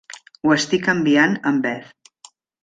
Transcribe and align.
Ho 0.45 0.53
estic 0.55 0.89
enviant 0.93 1.37
amb 1.51 1.63
Beth. 1.67 2.33